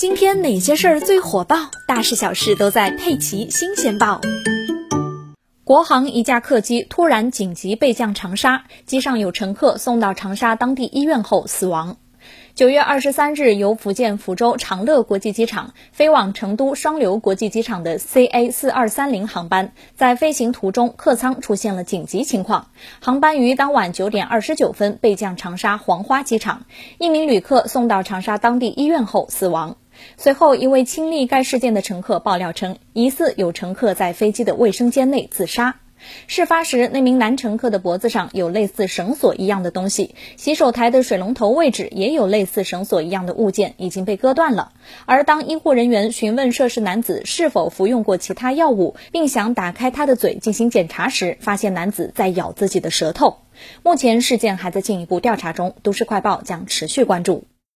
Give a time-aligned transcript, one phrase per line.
[0.00, 1.56] 今天哪些事儿最火爆？
[1.86, 4.18] 大事小事都在《佩奇新鲜报》。
[5.62, 11.98] 国航一架客机突然紧急备降长沙，机上有乘客送到长沙当地医院后死亡。
[12.54, 22.68] 九月二十三日，由福建福州长乐国际机场飞往成都双流国际机场的 CA 四二三零航班，在飞行途中客舱出现了紧急情况，
[23.00, 26.64] 航班于当晚九点二十九分备降长沙黄花机场，
[26.98, 29.76] 一名旅客送到长沙当地医院后死亡。
[30.16, 35.76] 随后，一位亲历该事件的乘客爆料称，疑似有乘客在飞机的卫生间内自杀。
[36.26, 44.72] 事发时，那名男乘客的脖子上有类似绳索一样的东西，洗手台的水龙头位置也有类似绳索一样的物件，已经被割断了。
[45.04, 53.36] 而当医护人员询问涉事男子是否服用过其他药物，并想打开他的嘴进行检查时，发现男子在咬自己的舌头。
[53.82, 57.49] 目前事件还在进一步调查中，都市快报将持续关注。